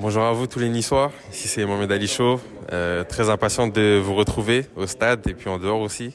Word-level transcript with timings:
Bonjour 0.00 0.22
à 0.22 0.32
vous 0.32 0.46
tous 0.46 0.60
les 0.60 0.68
Niçois, 0.68 1.10
ici 1.32 1.48
c'est 1.48 1.64
Mohamed 1.64 1.90
Ali 1.90 2.06
Chaud, 2.06 2.40
euh, 2.72 3.02
très 3.02 3.30
impatient 3.30 3.66
de 3.66 3.98
vous 3.98 4.14
retrouver 4.14 4.66
au 4.76 4.86
stade 4.86 5.26
et 5.26 5.34
puis 5.34 5.50
en 5.50 5.58
dehors 5.58 5.80
aussi. 5.80 6.14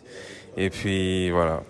Et 0.56 0.70
puis 0.70 1.32
voilà, 1.32 1.64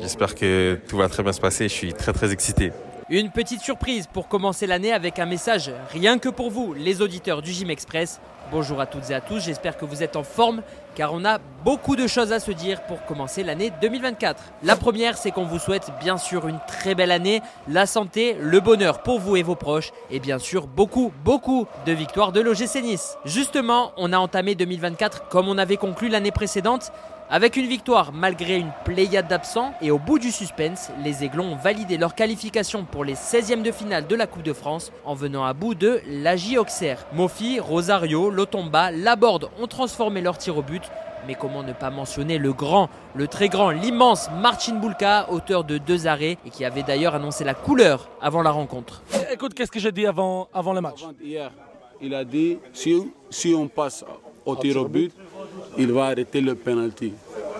j'espère 0.00 0.34
que 0.34 0.78
tout 0.88 0.96
va 0.96 1.10
très 1.10 1.22
bien 1.22 1.34
se 1.34 1.40
passer, 1.40 1.64
je 1.64 1.74
suis 1.74 1.92
très 1.92 2.14
très 2.14 2.32
excité. 2.32 2.72
Une 3.12 3.30
petite 3.32 3.60
surprise 3.60 4.06
pour 4.06 4.28
commencer 4.28 4.68
l'année 4.68 4.92
avec 4.92 5.18
un 5.18 5.26
message 5.26 5.72
rien 5.90 6.20
que 6.20 6.28
pour 6.28 6.48
vous, 6.48 6.74
les 6.74 7.02
auditeurs 7.02 7.42
du 7.42 7.50
Gym 7.50 7.68
Express. 7.68 8.20
Bonjour 8.52 8.80
à 8.80 8.86
toutes 8.86 9.10
et 9.10 9.14
à 9.14 9.20
tous, 9.20 9.40
j'espère 9.40 9.76
que 9.76 9.84
vous 9.84 10.04
êtes 10.04 10.14
en 10.14 10.22
forme 10.22 10.62
car 10.94 11.12
on 11.12 11.24
a 11.24 11.38
beaucoup 11.64 11.96
de 11.96 12.06
choses 12.06 12.30
à 12.30 12.38
se 12.38 12.52
dire 12.52 12.82
pour 12.82 13.04
commencer 13.06 13.42
l'année 13.42 13.72
2024. 13.82 14.52
La 14.62 14.76
première, 14.76 15.18
c'est 15.18 15.32
qu'on 15.32 15.44
vous 15.44 15.58
souhaite 15.58 15.90
bien 16.00 16.18
sûr 16.18 16.46
une 16.46 16.60
très 16.68 16.94
belle 16.94 17.10
année, 17.10 17.42
la 17.66 17.84
santé, 17.86 18.36
le 18.40 18.60
bonheur 18.60 19.02
pour 19.02 19.18
vous 19.18 19.34
et 19.34 19.42
vos 19.42 19.56
proches 19.56 19.90
et 20.12 20.20
bien 20.20 20.38
sûr 20.38 20.68
beaucoup, 20.68 21.12
beaucoup 21.24 21.66
de 21.86 21.92
victoires 21.92 22.30
de 22.30 22.40
l'OGC 22.40 22.80
Nice. 22.80 23.16
Justement, 23.24 23.90
on 23.96 24.12
a 24.12 24.18
entamé 24.18 24.54
2024 24.54 25.26
comme 25.26 25.48
on 25.48 25.58
avait 25.58 25.78
conclu 25.78 26.08
l'année 26.08 26.30
précédente 26.30 26.92
avec 27.30 27.56
une 27.56 27.66
victoire 27.66 28.12
malgré 28.12 28.56
une 28.56 28.72
pléiade 28.84 29.28
d'absents 29.28 29.72
et 29.80 29.90
au 29.92 29.98
bout 29.98 30.18
du 30.18 30.32
suspense, 30.32 30.90
les 31.04 31.22
Aiglons 31.22 31.52
ont 31.52 31.56
validé 31.56 31.96
leur 31.96 32.14
qualification 32.16 32.84
pour 32.84 33.04
les 33.04 33.14
16e 33.14 33.62
de 33.62 33.70
finale 33.70 34.06
de 34.08 34.16
la 34.16 34.26
Coupe 34.26 34.42
de 34.42 34.52
France 34.52 34.92
en 35.04 35.14
venant 35.14 35.44
à 35.44 35.52
bout 35.52 35.74
de 35.74 36.00
l'AJ 36.08 36.56
Auxerre. 36.56 37.06
Mofi, 37.12 37.60
Rosario, 37.60 38.30
Lotomba, 38.30 38.90
Laborde 38.90 39.48
ont 39.60 39.68
transformé 39.68 40.20
leur 40.20 40.38
tir 40.38 40.58
au 40.58 40.62
but 40.62 40.82
mais 41.26 41.34
comment 41.34 41.62
ne 41.62 41.74
pas 41.74 41.90
mentionner 41.90 42.38
le 42.38 42.54
grand, 42.54 42.88
le 43.14 43.28
très 43.28 43.50
grand, 43.50 43.70
l'immense 43.70 44.30
Marcin 44.40 44.76
Bulka, 44.76 45.30
auteur 45.30 45.64
de 45.64 45.76
deux 45.76 46.06
arrêts 46.06 46.38
et 46.46 46.50
qui 46.50 46.64
avait 46.64 46.82
d'ailleurs 46.82 47.14
annoncé 47.14 47.44
la 47.44 47.52
couleur 47.52 48.08
avant 48.22 48.40
la 48.40 48.50
rencontre. 48.50 49.02
Écoute, 49.30 49.52
qu'est-ce 49.52 49.70
que 49.70 49.78
j'ai 49.78 49.92
dit 49.92 50.06
avant, 50.06 50.48
avant 50.54 50.72
le 50.72 50.80
match? 50.80 51.04
Hier, 51.22 51.52
il 52.00 52.14
a 52.14 52.24
dit 52.24 52.58
si, 52.72 53.12
si 53.28 53.54
on 53.54 53.68
passe 53.68 54.02
au 54.46 54.56
tir 54.56 54.78
au 54.78 54.88
but, 54.88 55.12
il 55.78 55.92
va 55.92 56.06
arrêter 56.06 56.40
le 56.40 56.54
penalty. 56.54 57.12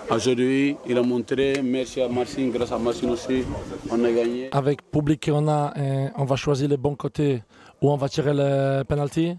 Aujourd'hui, 0.09 0.75
il 0.87 0.97
a 0.97 1.01
montré, 1.01 1.61
merci 1.63 2.01
à 2.01 2.07
Marcin, 2.09 2.49
grâce 2.49 2.71
à 2.71 2.77
Marcin 2.77 3.09
aussi, 3.09 3.43
on 3.89 4.03
a 4.03 4.11
gagné. 4.11 4.49
Avec 4.51 4.81
public 4.91 5.25
qu'on 5.25 5.47
a, 5.47 5.73
euh, 5.77 6.07
on 6.17 6.25
va 6.25 6.35
choisir 6.35 6.67
le 6.67 6.75
bon 6.77 6.95
côté 6.95 7.43
où 7.81 7.89
on 7.91 7.95
va 7.97 8.09
tirer 8.09 8.33
le 8.33 8.83
penalty. 8.83 9.37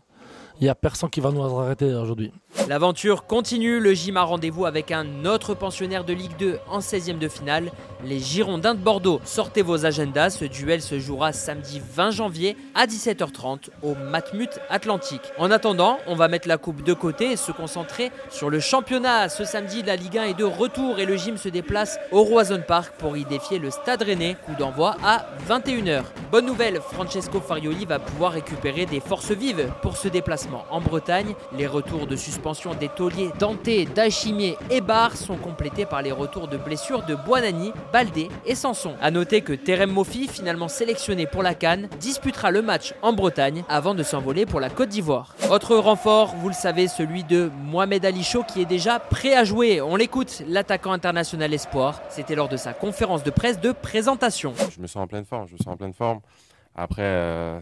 Il 0.63 0.67
n'y 0.67 0.71
a 0.71 0.77
personne 0.77 1.11
qui 1.11 1.19
va 1.19 1.33
nous 1.33 1.43
arrêter 1.43 1.93
aujourd'hui. 1.93 2.31
L'aventure 2.69 3.27
continue, 3.27 3.81
le 3.81 3.95
gym 3.95 4.17
a 4.17 4.23
rendez-vous 4.23 4.65
avec 4.65 4.93
un 4.93 5.25
autre 5.25 5.55
pensionnaire 5.55 6.05
de 6.05 6.13
Ligue 6.13 6.37
2 6.39 6.61
en 6.69 6.79
16e 6.79 7.19
de 7.19 7.27
finale, 7.27 7.73
les 8.05 8.21
Girondins 8.21 8.75
de 8.77 8.79
Bordeaux. 8.79 9.21
Sortez 9.25 9.63
vos 9.63 9.85
agendas, 9.85 10.31
ce 10.31 10.45
duel 10.45 10.81
se 10.81 11.01
jouera 11.01 11.33
samedi 11.33 11.83
20 11.85 12.13
janvier 12.13 12.57
à 12.77 12.87
17h30 12.87 13.71
au 13.83 13.97
Matmut 13.97 14.51
Atlantique. 14.71 15.33
En 15.37 15.51
attendant, 15.51 15.99
on 16.07 16.15
va 16.15 16.29
mettre 16.29 16.47
la 16.47 16.59
coupe 16.59 16.85
de 16.85 16.93
côté 16.93 17.33
et 17.33 17.37
se 17.37 17.51
concentrer 17.51 18.13
sur 18.31 18.49
le 18.49 18.61
championnat. 18.61 19.29
Ce 19.29 19.45
samedi, 19.45 19.83
la 19.83 19.97
Ligue 19.97 20.19
1 20.19 20.25
est 20.27 20.39
de 20.39 20.45
retour 20.45 21.01
et 21.01 21.07
le 21.07 21.17
gym 21.17 21.39
se 21.39 21.49
déplace 21.49 21.99
au 22.13 22.23
Roison 22.23 22.63
Park 22.65 22.95
pour 22.99 23.17
y 23.17 23.25
défier 23.25 23.59
le 23.59 23.73
Stade 23.73 24.03
Rennais, 24.03 24.37
coup 24.47 24.55
d'envoi 24.57 24.95
à 25.03 25.27
21h. 25.49 26.05
Bonne 26.31 26.47
nouvelle, 26.47 26.81
Francesco 26.81 27.41
Farioli 27.41 27.85
va 27.85 27.99
pouvoir 27.99 28.33
récupérer 28.33 28.87
des 28.87 29.01
forces 29.01 29.33
vives 29.33 29.69
pour 29.83 29.97
ce 29.97 30.07
déplacement 30.07 30.52
en 30.71 30.81
Bretagne. 30.81 31.35
Les 31.57 31.67
retours 31.67 32.07
de 32.07 32.17
suspension 32.17 32.75
des 32.75 32.89
tauliers 32.89 33.31
Dante, 33.39 33.69
Dachimier 33.95 34.57
et 34.71 34.81
Bar 34.81 35.17
sont 35.17 35.37
complétés 35.37 35.87
par 35.87 36.03
les 36.03 36.13
retours 36.13 36.49
de 36.49 36.57
blessures 36.57 37.05
de 37.05 37.15
Boanani, 37.15 37.73
Baldé 37.93 38.29
et 38.47 38.55
Sanson. 38.55 38.95
A 39.01 39.11
noter 39.11 39.43
que 39.43 39.53
Terem 39.53 39.91
Mofi, 39.91 40.29
finalement 40.29 40.69
sélectionné 40.69 41.27
pour 41.27 41.43
la 41.43 41.55
Cannes, 41.55 41.89
disputera 42.01 42.51
le 42.51 42.63
match 42.63 42.95
en 43.03 43.13
Bretagne 43.13 43.65
avant 43.69 43.95
de 43.95 44.03
s'envoler 44.03 44.47
pour 44.47 44.61
la 44.61 44.71
Côte 44.71 44.89
d'Ivoire. 44.89 45.35
Autre 45.51 45.77
renfort, 45.77 46.35
vous 46.37 46.49
le 46.49 46.55
savez, 46.55 46.89
celui 46.89 47.25
de 47.25 47.51
Mohamed 47.65 48.05
Ali 48.05 48.23
Chaud 48.23 48.45
qui 48.47 48.61
est 48.61 48.67
déjà 48.67 48.99
prêt 48.99 49.35
à 49.35 49.45
jouer. 49.45 49.81
On 49.81 49.97
l'écoute, 49.97 50.43
l'attaquant 50.49 50.93
international 50.93 51.53
espoir. 51.53 52.01
C'était 52.09 52.35
lors 52.35 52.49
de 52.49 52.57
sa 52.57 52.73
conférence 52.73 53.23
de 53.23 53.31
presse 53.31 53.61
de 53.61 53.73
présentation. 53.73 54.55
Je 54.75 54.81
me 54.81 54.87
sens 54.87 55.03
en 55.03 55.07
pleine 55.07 55.25
forme, 55.25 55.47
je 55.49 55.55
me 55.55 55.59
sens 55.59 55.69
en 55.69 55.77
pleine 55.77 55.95
forme. 55.95 56.21
Après, 56.75 57.03
euh, 57.03 57.61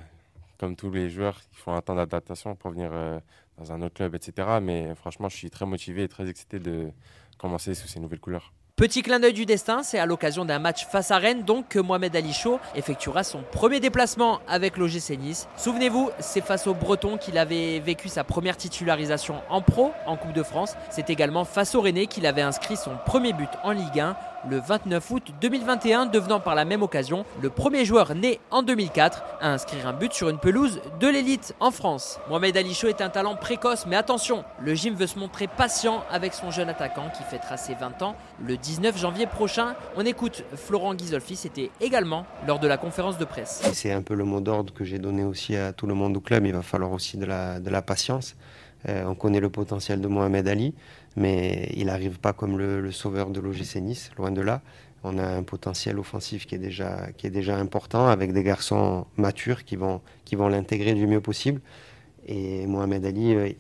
comme 0.61 0.77
tous 0.77 0.91
les 0.91 1.09
joueurs, 1.09 1.41
il 1.53 1.57
faut 1.57 1.71
un 1.71 1.81
temps 1.81 1.95
d'adaptation 1.95 2.55
pour 2.55 2.73
venir 2.73 2.91
euh, 2.93 3.19
dans 3.57 3.73
un 3.73 3.81
autre 3.81 3.95
club, 3.95 4.15
etc. 4.15 4.61
Mais 4.61 4.95
franchement, 4.95 5.31
je 5.31 5.37
suis 5.37 5.49
très 5.49 5.65
motivé 5.65 6.03
et 6.03 6.09
très 6.09 6.29
excité 6.29 6.59
de 6.59 6.93
commencer 7.39 7.75
sous 7.75 7.89
ces 7.89 7.99
nouvelles 7.99 8.21
couleurs. 8.21 8.53
Petit 8.81 9.03
clin 9.03 9.21
d'œil 9.21 9.35
du 9.35 9.45
destin, 9.45 9.83
c'est 9.83 9.99
à 9.99 10.07
l'occasion 10.07 10.47
d'un 10.47 10.59
match 10.59 10.87
face 10.87 11.11
à 11.11 11.19
Rennes 11.19 11.43
donc 11.43 11.69
que 11.69 11.79
Mohamed 11.79 12.17
Ali 12.17 12.33
Chaud 12.33 12.59
effectuera 12.75 13.25
son 13.25 13.43
premier 13.43 13.79
déplacement 13.79 14.41
avec 14.49 14.79
l'OGC 14.79 15.19
Nice. 15.19 15.49
Souvenez-vous, 15.59 16.09
c'est 16.19 16.41
face 16.41 16.67
aux 16.67 16.73
Bretons 16.73 17.19
qu'il 17.19 17.37
avait 17.37 17.79
vécu 17.81 18.09
sa 18.09 18.25
première 18.25 18.57
titularisation 18.57 19.43
en 19.51 19.61
pro 19.61 19.93
en 20.07 20.17
Coupe 20.17 20.33
de 20.33 20.43
France. 20.43 20.77
C'est 20.89 21.11
également 21.11 21.45
face 21.45 21.75
au 21.75 21.83
Rennais 21.83 22.07
qu'il 22.07 22.25
avait 22.25 22.41
inscrit 22.41 22.79
son 22.79 22.93
premier 23.05 23.35
but 23.35 23.51
en 23.65 23.73
Ligue 23.73 24.01
1 24.01 24.17
le 24.49 24.59
29 24.59 25.11
août 25.11 25.33
2021, 25.41 26.07
devenant 26.07 26.41
par 26.41 26.55
la 26.55 26.65
même 26.65 26.83
occasion 26.83 27.25
le 27.43 27.51
premier 27.51 27.85
joueur 27.85 28.15
né 28.15 28.41
en 28.51 28.63
2004 28.63 29.23
à 29.41 29.51
inscrire 29.51 29.87
un 29.87 29.93
but 29.93 30.13
sur 30.13 30.29
une 30.29 30.39
pelouse 30.39 30.81
de 30.99 31.09
l'élite 31.09 31.55
en 31.61 31.71
France. 31.71 32.19
Mohamed 32.29 32.57
Ali 32.57 32.75
Chaud 32.75 32.89
est 32.89 33.03
un 33.03 33.11
talent 33.11 33.37
précoce, 33.37 33.87
mais 33.87 33.97
attention, 33.97 34.45
le 34.61 34.75
gym 34.75 34.95
veut 34.95 35.07
se 35.07 35.19
montrer 35.19 35.47
patient 35.47 36.05
avec 36.11 36.35
son 36.35 36.51
jeune 36.51 36.69
attaquant 36.69 37.11
qui 37.17 37.23
fêtera 37.25 37.57
ses 37.57 37.75
20 37.75 38.03
ans 38.03 38.17
le 38.43 38.57
19 38.71 38.97
janvier 38.99 39.27
prochain. 39.27 39.75
On 39.97 40.07
écoute 40.07 40.45
Florent 40.55 40.95
Ghisolfi, 40.95 41.35
c'était 41.35 41.73
également 41.81 42.25
lors 42.47 42.61
de 42.61 42.69
la 42.69 42.77
conférence 42.77 43.19
de 43.19 43.25
presse. 43.25 43.63
C'est 43.73 43.91
un 43.91 44.01
peu 44.01 44.15
le 44.15 44.23
mot 44.23 44.41
d'ordre 44.41 44.73
que 44.73 44.85
j'ai 44.85 45.01
donné 45.01 45.25
aussi 45.25 45.57
à 45.57 45.73
tout 45.73 45.89
le 45.89 45.95
monde 45.95 46.17
au 46.17 46.21
club, 46.21 46.47
il 46.47 46.53
va 46.53 46.63
falloir 46.63 46.93
aussi 46.93 47.17
de 47.17 47.27
la, 47.27 47.83
patience. 47.83 48.37
Euh, 48.89 49.03
on 49.07 49.17
connaît 49.17 49.41
le 49.41 49.51
potentiel 49.51 50.01
de 50.01 50.07
Mohamed 50.07 50.47
Ali, 50.47 50.73
mais 51.17 51.69
il 51.75 51.87
n'arrive 51.87 52.21
pas 52.21 52.33
comme 52.33 52.59
le, 52.59 52.93
sauveur 52.93 53.31
de 53.31 53.41
l'OGC 53.41 53.81
Nice, 53.81 54.13
loin 54.17 54.31
de 54.31 54.41
là. 54.41 54.63
On 55.03 55.19
a 55.19 55.27
un 55.27 55.43
potentiel 55.43 55.99
offensif 55.99 56.47
qui 56.47 56.55
est 56.55 56.59
déjà, 56.59 57.57
important, 57.57 58.07
avec 58.07 58.33
des 58.33 58.45
garçons 58.45 59.05
matures 59.17 59.65
qui 59.65 59.75
vont, 59.75 60.01
qui 60.25 60.37
vont 60.37 60.47
l'intégrer 60.47 60.95
du 60.95 61.09
mieux 61.09 61.21
possible. 61.21 61.61
Et 62.25 62.69
Mohamed 62.69 63.05
Ali, 63.05 63.35
euh, 63.35 63.51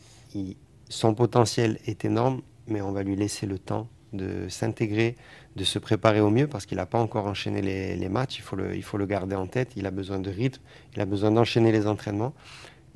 son 0.89 1.15
potentiel 1.15 1.81
est 1.87 2.05
énorme, 2.05 2.43
mais 2.69 2.81
on 2.81 2.93
va 2.93 3.03
lui 3.03 3.17
laisser 3.17 3.47
le 3.47 3.59
temps 3.59 3.89
de 4.13 4.49
s'intégrer, 4.49 5.17
de 5.57 5.65
se 5.65 5.79
préparer 5.79 6.21
au 6.21 6.31
mieux, 6.31 6.47
parce 6.47 6.67
qu'il 6.67 6.77
n'a 6.77 6.87
pas 6.87 6.99
encore 6.99 7.27
enchaîné 7.27 7.63
les, 7.63 8.09
matchs, 8.09 8.39
il 8.39 8.43
faut, 8.43 8.57
le, 8.57 8.77
il 8.77 8.83
faut 8.83 8.99
le 8.99 9.07
garder 9.07 9.37
en 9.37 9.47
tête, 9.47 9.73
il 9.77 9.87
a 9.87 9.91
besoin 9.91 10.19
de 10.19 10.31
rythme, 10.31 10.63
il 10.95 11.01
a 11.01 11.07
besoin 11.07 11.31
d'enchaîner 11.31 11.73
les 11.73 11.87
entraînements. 11.87 12.35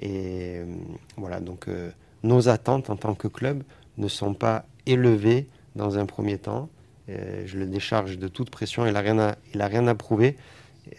Et 0.00 0.56
euh, 0.58 0.64
voilà, 1.16 1.40
donc 1.40 1.68
nos 2.24 2.48
attentes 2.48 2.90
en 2.90 2.96
tant 2.96 3.14
que 3.14 3.28
club 3.28 3.62
ne 3.98 4.08
sont 4.08 4.34
pas 4.34 4.64
élevées 4.86 5.46
dans 5.76 5.98
un 5.98 6.06
premier 6.06 6.38
temps. 6.38 6.68
Euh, 7.08 7.42
je 7.46 7.58
le 7.58 7.66
décharge 7.66 8.18
de 8.18 8.28
toute 8.28 8.50
pression. 8.50 8.86
Il 8.86 8.94
n'a 8.94 9.00
rien, 9.00 9.18
à, 9.18 9.36
rien 9.66 9.86
à 9.86 9.94
prouver. 9.94 10.36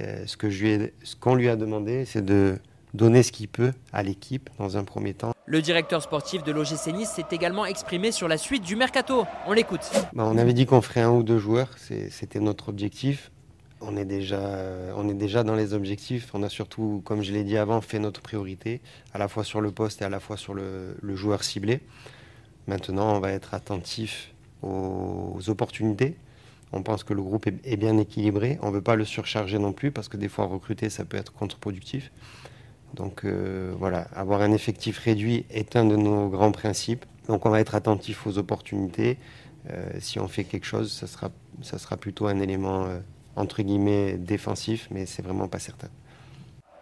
Euh, 0.01 0.25
ce 0.27 1.15
qu'on 1.15 1.35
lui 1.35 1.49
a 1.49 1.55
demandé, 1.55 2.05
c'est 2.05 2.23
de 2.23 2.57
donner 2.95 3.23
ce 3.23 3.31
qu'il 3.31 3.47
peut 3.47 3.73
à 3.93 4.03
l'équipe 4.03 4.49
dans 4.57 4.77
un 4.77 4.83
premier 4.83 5.13
temps. 5.13 5.33
Le 5.45 5.61
directeur 5.61 6.01
sportif 6.01 6.43
de 6.43 6.51
l'OGC 6.51 6.87
Nice 6.93 7.09
s'est 7.09 7.25
également 7.31 7.65
exprimé 7.65 8.11
sur 8.11 8.27
la 8.27 8.37
suite 8.37 8.63
du 8.63 8.75
mercato. 8.75 9.25
On 9.45 9.53
l'écoute. 9.53 9.91
Bah, 10.13 10.23
on 10.25 10.37
avait 10.37 10.53
dit 10.53 10.65
qu'on 10.65 10.81
ferait 10.81 11.01
un 11.01 11.11
ou 11.11 11.21
deux 11.21 11.37
joueurs, 11.37 11.69
c'était 11.77 12.39
notre 12.39 12.69
objectif 12.69 13.31
on 13.81 13.97
est, 13.97 14.05
déjà, 14.05 14.59
on 14.95 15.07
est 15.09 15.13
déjà 15.13 15.43
dans 15.43 15.55
les 15.55 15.73
objectifs. 15.73 16.31
On 16.33 16.43
a 16.43 16.49
surtout, 16.49 17.01
comme 17.05 17.21
je 17.21 17.31
l'ai 17.31 17.43
dit 17.43 17.57
avant, 17.57 17.81
fait 17.81 17.99
notre 17.99 18.21
priorité, 18.21 18.81
à 19.13 19.17
la 19.17 19.27
fois 19.27 19.43
sur 19.43 19.61
le 19.61 19.71
poste 19.71 20.01
et 20.01 20.05
à 20.05 20.09
la 20.09 20.19
fois 20.19 20.37
sur 20.37 20.53
le, 20.53 20.95
joueur 21.15 21.43
ciblé. 21.43 21.81
Maintenant, 22.67 23.15
on 23.15 23.19
va 23.19 23.31
être 23.31 23.53
attentif 23.53 24.33
aux, 24.63 25.37
opportunités. 25.47 26.15
On 26.71 26.81
pense 26.81 27.03
que 27.03 27.13
le 27.13 27.21
groupe 27.21 27.47
est, 27.47 27.77
bien 27.77 27.97
équilibré. 27.97 28.57
On 28.61 28.69
ne 28.69 28.73
veut 28.73 28.81
pas 28.81 28.95
le 28.95 29.05
surcharger 29.05 29.59
non 29.59 29.71
plus 29.71 29.91
parce 29.91 30.09
que 30.09 30.17
des 30.17 30.29
fois, 30.29 30.45
recruter, 30.45 30.89
ça 30.89 31.05
peut 31.05 31.17
être 31.17 31.33
contre-productif. 31.33 32.11
Donc 32.95 33.25
euh, 33.25 33.73
voilà, 33.77 34.07
avoir 34.15 34.41
un 34.41 34.51
effectif 34.51 34.99
réduit 34.99 35.45
est 35.49 35.75
un 35.75 35.85
de 35.85 35.95
nos 35.95 36.29
grands 36.29 36.51
principes. 36.51 37.05
Donc 37.27 37.45
on 37.45 37.49
va 37.49 37.59
être 37.59 37.75
attentif 37.75 38.25
aux 38.25 38.37
opportunités. 38.37 39.17
Euh, 39.69 39.89
si 39.99 40.19
on 40.19 40.27
fait 40.27 40.43
quelque 40.43 40.65
chose, 40.65 40.91
ça 40.91 41.07
sera, 41.07 41.97
plutôt 41.97 42.27
un 42.27 42.39
élément 42.39 42.85
euh, 42.85 42.99
entre 43.35 43.61
guillemets 43.63 44.13
défensif, 44.13 44.87
mais 44.91 45.05
c'est 45.05 45.21
vraiment 45.21 45.47
pas 45.47 45.59
certain. 45.59 45.89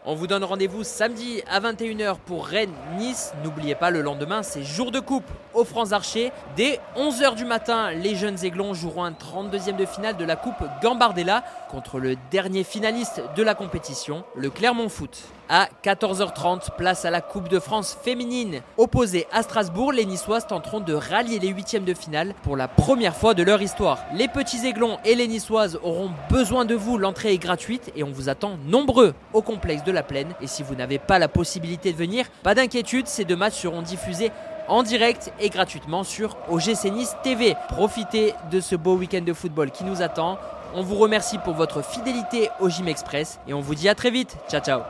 On 0.06 0.15
vous 0.15 0.27
donne 0.27 0.44
rendez-vous 0.44 0.83
samedi 0.83 1.42
à 1.50 1.62
21h 1.62 2.18
pour 2.25 2.45
Rennes-Nice. 2.45 3.31
N'oubliez 3.42 3.74
pas, 3.74 3.89
le 3.89 4.01
lendemain, 4.01 4.44
c'est 4.44 4.62
jour 4.62 4.92
de 4.92 5.00
coupe 5.00 5.24
au 5.54 5.63
France 5.63 5.94
Archer. 5.94 6.33
Dès 6.57 6.81
11h 6.98 7.36
du 7.36 7.45
matin, 7.45 7.92
les 7.92 8.16
jeunes 8.16 8.36
Aiglons 8.44 8.74
joueront 8.74 9.06
un 9.06 9.12
32e 9.12 9.77
de 9.77 9.86
finale 9.86 10.18
de 10.18 10.25
la 10.25 10.36
coupe 10.36 10.62
Gambardella 10.81 11.45
contre 11.71 12.00
le 12.00 12.18
dernier 12.31 12.66
finaliste 12.66 13.21
de 13.38 13.44
la 13.44 13.56
compétition, 13.56 14.25
le 14.36 14.50
Clermont 14.50 14.89
Foot. 14.89 15.24
À 15.50 15.68
14h30, 15.84 16.75
place 16.78 17.04
à 17.04 17.12
la 17.12 17.19
Coupe 17.19 17.50
de 17.50 17.60
France 17.60 17.98
féminine. 18.01 18.62
Opposés 18.78 19.28
à 19.31 19.44
Strasbourg, 19.44 19.92
les 19.92 20.06
Niçoises 20.06 20.48
tenteront 20.48 20.80
de 20.80 20.94
rallier 20.94 21.38
les 21.40 21.50
huitièmes 21.50 21.84
de 21.84 21.94
finale 21.94 22.34
pour 22.44 22.56
la 22.56 22.69
première 22.69 23.16
fois 23.16 23.34
de 23.34 23.44
leur 23.44 23.62
histoire. 23.62 24.00
Les 24.13 24.30
petits 24.30 24.66
aiglons 24.66 25.00
et 25.04 25.16
les 25.16 25.28
Niçoises 25.28 25.80
auront 25.84 26.12
besoin 26.30 26.63
de 26.63 26.75
vous. 26.75 26.98
L'entrée 26.98 27.34
est 27.34 27.38
gratuite 27.40 27.92
et 27.95 28.04
on 28.04 28.12
vous 28.12 28.30
attend 28.30 28.57
nombreux 28.66 29.13
au 29.34 29.42
complexe 29.42 29.84
de 29.84 29.92
la 29.92 30.04
Plaine. 30.04 30.34
Et 30.42 30.48
si 30.48 30.63
vous 30.63 30.75
n'avez 30.75 30.98
pas 30.98 31.19
la 31.19 31.28
possibilité 31.28 31.92
de 31.92 31.98
venir, 31.98 32.25
pas 32.42 32.56
d'inquiétude, 32.56 33.07
ces 33.07 33.25
deux 33.25 33.36
matchs 33.36 33.62
seront 33.62 33.81
diffusés 33.81 34.31
en 34.69 34.81
direct 34.84 35.34
et 35.42 35.50
gratuitement 35.50 36.04
sur 36.04 36.38
OGC 36.50 36.86
Nice 36.86 37.16
TV. 37.22 37.56
Profitez 37.68 38.34
de 38.50 38.62
ce 38.62 38.75
beau 38.75 38.95
week-end 38.95 39.22
de 39.22 39.34
football 39.34 39.72
qui 39.72 39.84
nous 39.84 40.01
attend. 40.01 40.38
On 40.74 40.84
vous 40.84 40.95
remercie 40.95 41.38
pour 41.38 41.54
votre 41.54 41.84
fidélité 41.84 42.50
au 42.62 42.69
Gym 42.69 42.88
Express 42.88 43.40
et 43.48 43.54
on 43.54 43.60
vous 43.60 43.75
dit 43.75 43.90
à 43.90 43.95
très 43.95 44.10
vite. 44.10 44.38
Ciao 44.50 44.62
ciao 44.62 44.84